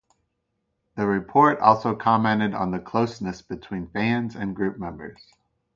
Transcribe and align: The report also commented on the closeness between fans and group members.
The 0.95 1.05
report 1.05 1.59
also 1.59 1.93
commented 1.95 2.55
on 2.55 2.71
the 2.71 2.79
closeness 2.79 3.43
between 3.43 3.91
fans 3.91 4.35
and 4.35 4.55
group 4.55 4.79
members. 4.79 5.21